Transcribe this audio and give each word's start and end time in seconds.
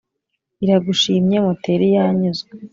iragushimye 0.63 1.37
muteri 1.45 1.87
yanyuzwe, 1.95 2.51